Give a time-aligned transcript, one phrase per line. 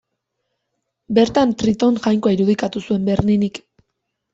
[1.19, 3.67] Bertan Triton jainkoa irudikatu zuen Berninik.